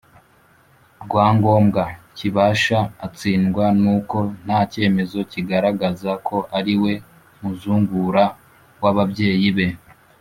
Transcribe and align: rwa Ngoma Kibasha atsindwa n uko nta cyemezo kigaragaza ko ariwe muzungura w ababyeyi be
rwa 1.03 1.25
Ngoma 1.35 1.85
Kibasha 2.17 2.79
atsindwa 3.05 3.65
n 3.81 3.83
uko 3.97 4.17
nta 4.45 4.59
cyemezo 4.71 5.19
kigaragaza 5.31 6.11
ko 6.27 6.37
ariwe 6.57 6.91
muzungura 7.41 8.23
w 8.81 8.85
ababyeyi 8.91 9.49
be 9.57 9.67